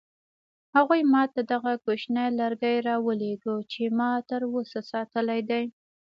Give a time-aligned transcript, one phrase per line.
[0.75, 5.63] هغوی ما ته دغه کوچنی لرګی راولېږه چې ما تر اوسه ساتلی دی.